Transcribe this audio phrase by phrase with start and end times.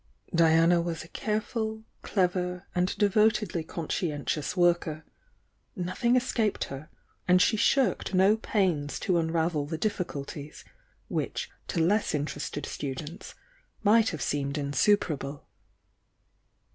[0.33, 5.05] Diana was a careful, clever, and devotedly conscien tious worker;
[5.75, 6.89] nothing escaped her,
[7.27, 10.63] and she shirked no pains to unravel the difiBculties,
[11.07, 13.35] which to less interested students,
[13.83, 15.45] might have seemed insuperable.